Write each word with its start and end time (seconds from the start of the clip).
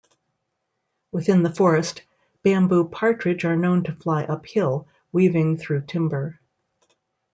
Within 1.11 1.43
the 1.43 1.53
forest, 1.53 2.01
bamboo 2.41 2.89
partridge 2.89 3.45
are 3.45 3.55
known 3.55 3.83
to 3.83 3.93
fly 3.93 4.23
uphill, 4.23 4.87
weaving 5.11 5.57
through 5.57 5.81
timber. 5.81 6.39